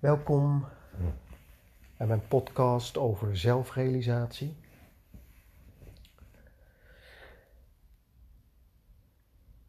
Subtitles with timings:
[0.00, 0.64] Welkom
[1.96, 4.56] bij mijn podcast over zelfrealisatie.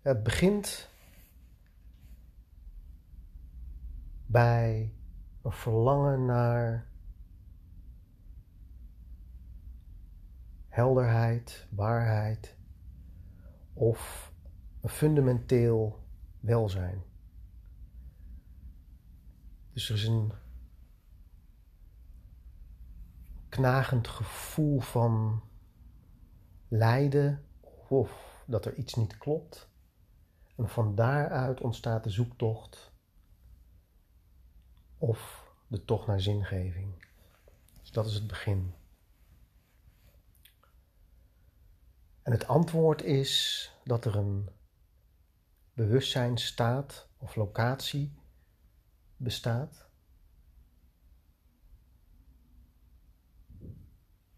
[0.01, 0.89] Het begint
[4.25, 4.93] bij
[5.41, 6.87] een verlangen naar
[10.67, 12.55] helderheid, waarheid
[13.73, 14.31] of
[14.81, 15.99] een fundamenteel
[16.39, 17.08] welzijn.
[19.73, 20.31] Dus er is een
[23.49, 25.43] knagend gevoel van
[26.67, 27.45] lijden
[27.87, 29.69] of dat er iets niet klopt.
[30.55, 32.91] En van daaruit ontstaat de zoektocht
[34.97, 37.05] of de tocht naar zingeving.
[37.79, 38.73] Dus dat is het begin.
[42.21, 44.49] En het antwoord is dat er een
[45.73, 48.13] bewustzijnstaat of locatie
[49.19, 49.87] bestaat,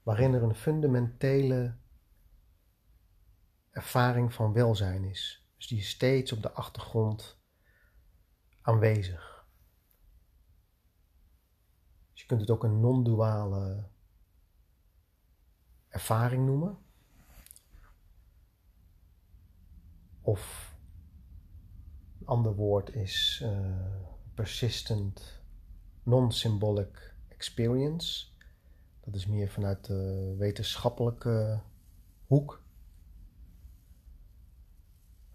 [0.03, 1.77] waarin er een fundamentele
[3.69, 5.49] ervaring van welzijn is.
[5.57, 7.39] Dus die is steeds op de achtergrond
[8.61, 9.45] aanwezig.
[12.11, 13.89] Dus je kunt het ook een non-duale
[15.87, 16.77] ervaring noemen.
[20.21, 20.75] Of
[22.19, 25.41] een ander woord is uh, persistent
[26.03, 28.27] non-symbolic experience.
[29.05, 31.61] Dat is meer vanuit de wetenschappelijke
[32.25, 32.63] hoek.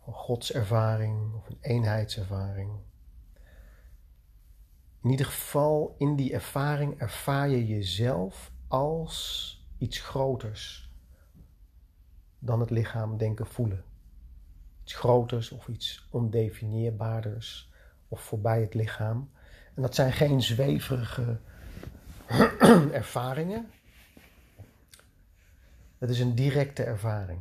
[0.06, 2.70] Een godservaring of een eenheidservaring.
[5.02, 10.90] In ieder geval, in die ervaring ervaar je jezelf als iets groters
[12.38, 13.84] dan het lichaam denken voelen.
[14.82, 17.70] Iets groters of iets ondefinieerbaarders
[18.08, 19.30] of voorbij het lichaam.
[19.74, 21.40] En dat zijn geen zweverige
[22.92, 23.70] ervaringen.
[25.98, 27.40] Het is een directe ervaring.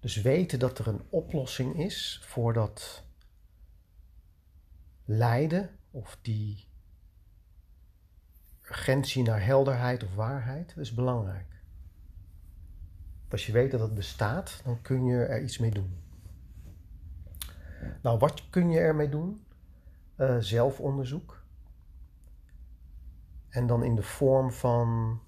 [0.00, 3.04] Dus weten dat er een oplossing is voor dat
[5.04, 6.68] lijden of die
[8.62, 11.53] urgentie naar helderheid of waarheid, dat is belangrijk.
[13.34, 16.02] Als je weet dat het bestaat, dan kun je er iets mee doen.
[18.02, 19.44] Nou, wat kun je ermee doen?
[20.16, 21.42] Uh, zelfonderzoek.
[23.48, 25.20] En dan in de vorm van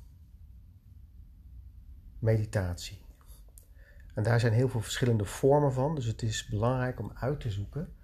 [2.19, 3.01] meditatie.
[4.15, 7.51] En daar zijn heel veel verschillende vormen van, dus het is belangrijk om uit te
[7.51, 7.95] zoeken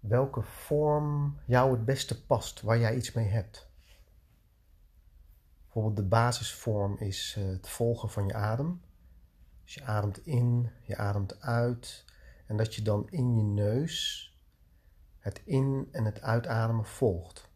[0.00, 3.70] welke vorm jou het beste past, waar jij iets mee hebt.
[5.76, 8.80] Bijvoorbeeld de basisvorm is eh, het volgen van je adem.
[9.64, 12.04] Dus je ademt in, je ademt uit.
[12.46, 14.30] En dat je dan in je neus
[15.18, 17.50] het in- en het uitademen volgt.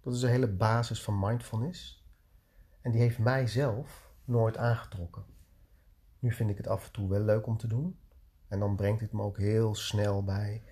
[0.00, 2.06] Dat is de hele basis van mindfulness.
[2.80, 5.24] En die heeft mij zelf nooit aangetrokken.
[6.18, 7.98] Nu vind ik het af en toe wel leuk om te doen.
[8.48, 10.62] En dan brengt het me ook heel snel bij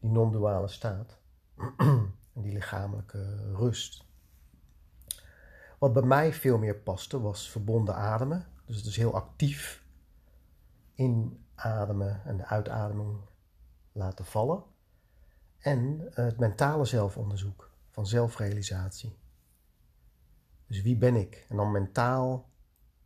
[0.00, 1.18] die non-duale staat.
[2.34, 4.08] en die lichamelijke rust.
[5.80, 8.46] Wat bij mij veel meer paste was verbonden ademen.
[8.64, 9.84] Dus het is heel actief
[10.94, 13.18] inademen en de uitademing
[13.92, 14.62] laten vallen.
[15.58, 19.18] En het mentale zelfonderzoek van zelfrealisatie.
[20.66, 21.46] Dus wie ben ik?
[21.48, 22.48] En dan mentaal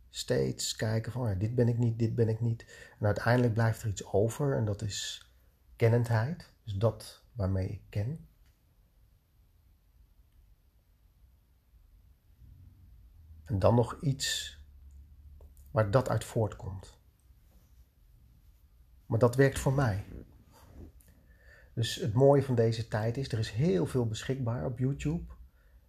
[0.09, 2.65] steeds kijken van ja, dit ben ik niet, dit ben ik niet.
[2.99, 5.29] En uiteindelijk blijft er iets over en dat is
[5.75, 6.53] kennendheid.
[6.63, 8.27] Dus dat waarmee ik ken.
[13.45, 14.59] En dan nog iets
[15.71, 16.99] waar dat uit voortkomt.
[19.05, 20.05] Maar dat werkt voor mij.
[21.73, 25.33] Dus het mooie van deze tijd is, er is heel veel beschikbaar op YouTube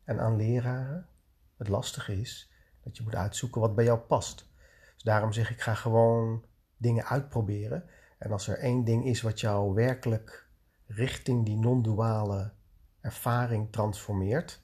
[0.04, 1.08] en aan leraren.
[1.56, 2.52] Het lastige is
[2.82, 4.50] dat je moet uitzoeken wat bij jou past.
[4.94, 6.44] Dus daarom zeg ik, ga gewoon
[6.76, 7.84] dingen uitproberen.
[8.18, 10.48] En als er één ding is wat jou werkelijk
[10.86, 12.52] richting die non-duale
[13.00, 14.62] ervaring transformeert,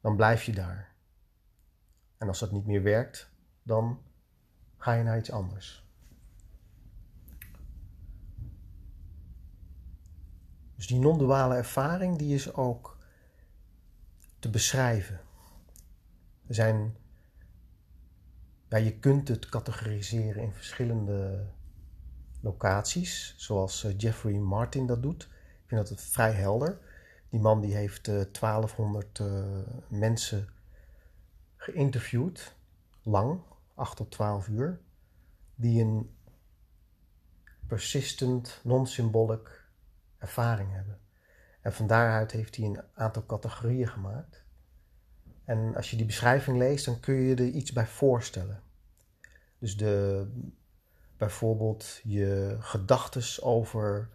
[0.00, 0.96] dan blijf je daar.
[2.18, 3.30] En als dat niet meer werkt,
[3.62, 4.02] dan
[4.76, 5.86] ga je naar iets anders.
[10.74, 12.98] Dus die non-duale ervaring die is ook
[14.38, 15.20] te beschrijven.
[16.46, 16.96] Er zijn,
[18.68, 21.46] ja, je kunt het categoriseren in verschillende
[22.40, 25.22] locaties, zoals eh, Jeffrey Martin dat doet.
[25.22, 26.78] Ik vind dat vrij helder.
[27.28, 30.48] Die man die heeft 1200 uh, eh, mensen
[31.58, 32.54] geïnterviewd,
[33.02, 33.40] lang,
[33.74, 34.80] 8 tot 12 uur,
[35.54, 36.16] die een
[37.66, 39.64] persistent, non-symbolic
[40.18, 41.00] ervaring hebben.
[41.60, 44.44] En van daaruit heeft hij een aantal categorieën gemaakt.
[45.44, 48.62] En als je die beschrijving leest, dan kun je er iets bij voorstellen.
[49.58, 50.26] Dus de,
[51.16, 54.10] bijvoorbeeld je gedachtes over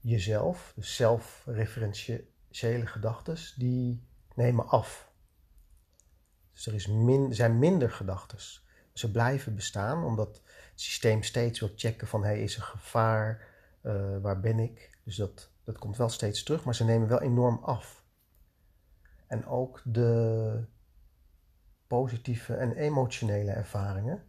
[0.00, 4.02] jezelf, dus zelfreferentiële gedachtes, die
[4.34, 5.07] nemen af.
[6.58, 8.66] Dus er is min, zijn minder gedachtes.
[8.92, 10.42] Ze blijven bestaan omdat het
[10.74, 13.48] systeem steeds wil checken van hey, is er gevaar,
[13.82, 14.98] uh, waar ben ik?
[15.04, 18.04] Dus dat, dat komt wel steeds terug, maar ze nemen wel enorm af.
[19.26, 20.64] En ook de
[21.86, 24.24] positieve en emotionele ervaringen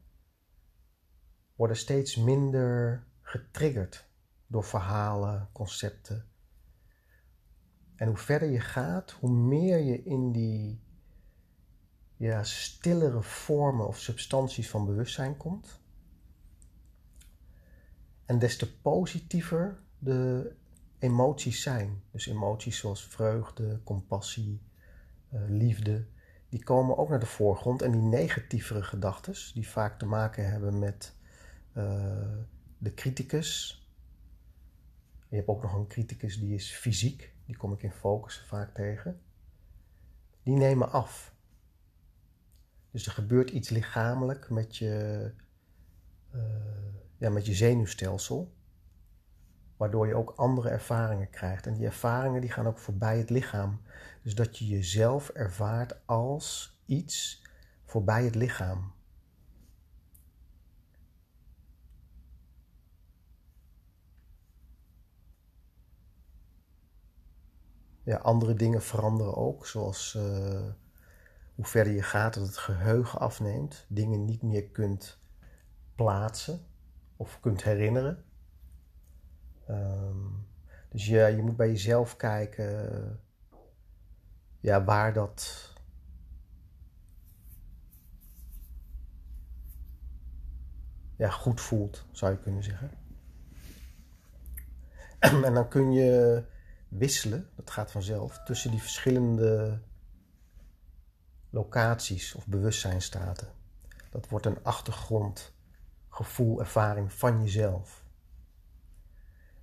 [1.55, 4.07] worden steeds minder getriggerd
[4.47, 6.25] door verhalen, concepten.
[7.95, 10.87] En hoe verder je gaat, hoe meer je in die
[12.19, 15.79] ja, stillere vormen of substanties van bewustzijn komt.
[18.25, 20.53] En des te positiever de
[20.97, 22.03] emoties zijn.
[22.11, 24.61] Dus emoties zoals vreugde, compassie,
[25.33, 26.07] uh, liefde,
[26.49, 27.81] die komen ook naar de voorgrond.
[27.81, 31.15] En die negatievere gedachten, die vaak te maken hebben met
[31.73, 32.37] uh,
[32.77, 33.83] de criticus.
[35.29, 38.73] Je hebt ook nog een criticus die is fysiek, die kom ik in focus vaak
[38.73, 39.21] tegen.
[40.43, 41.37] Die nemen af.
[42.91, 45.33] Dus er gebeurt iets lichamelijk met je,
[46.35, 46.41] uh,
[47.17, 48.53] ja, met je zenuwstelsel,
[49.77, 51.67] waardoor je ook andere ervaringen krijgt.
[51.67, 53.81] En die ervaringen die gaan ook voorbij het lichaam.
[54.23, 57.43] Dus dat je jezelf ervaart als iets
[57.85, 58.93] voorbij het lichaam.
[68.03, 70.71] Ja, andere dingen veranderen ook, zoals uh,
[71.59, 75.19] hoe verder je gaat, dat het geheugen afneemt, dingen niet meer kunt
[75.95, 76.65] plaatsen
[77.15, 78.23] of kunt herinneren.
[79.69, 80.47] Um,
[80.89, 83.19] dus ja, je moet bij jezelf kijken
[84.59, 85.73] ja, waar dat.
[91.15, 92.91] Ja, goed voelt, zou je kunnen zeggen.
[95.45, 96.43] en dan kun je
[96.87, 99.81] wisselen, dat gaat vanzelf, tussen die verschillende
[101.49, 103.47] locaties of bewustzijnstaten.
[104.09, 108.03] Dat wordt een achtergrondgevoel, ervaring van jezelf.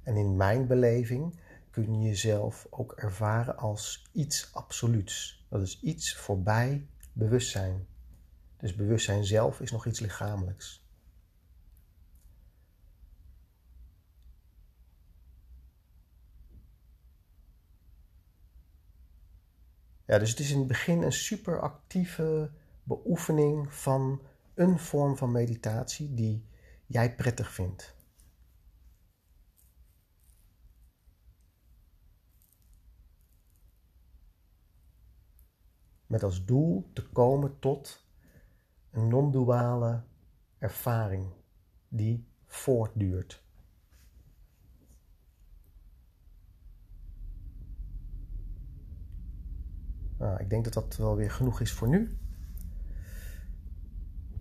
[0.02, 1.40] En in mijn beleving
[1.70, 5.44] kun je jezelf ook ervaren als iets absoluuts.
[5.48, 7.86] Dat is iets voorbij bewustzijn.
[8.56, 10.85] Dus bewustzijn zelf is nog iets lichamelijks.
[20.06, 22.50] Ja, dus het is in het begin een super actieve
[22.82, 24.22] beoefening van
[24.54, 26.46] een vorm van meditatie die
[26.86, 27.94] jij prettig vindt.
[36.06, 38.06] Met als doel te komen tot
[38.90, 40.02] een non-duale
[40.58, 41.32] ervaring
[41.88, 43.45] die voortduurt.
[50.18, 52.16] Nou, ik denk dat dat wel weer genoeg is voor nu.